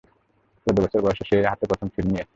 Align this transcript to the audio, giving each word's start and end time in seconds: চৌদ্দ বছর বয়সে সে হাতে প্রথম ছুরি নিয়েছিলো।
চৌদ্দ 0.67 0.77
বছর 0.77 0.99
বয়সে 1.05 1.23
সে 1.29 1.37
হাতে 1.51 1.65
প্রথম 1.69 1.87
ছুরি 1.93 2.07
নিয়েছিলো। 2.07 2.29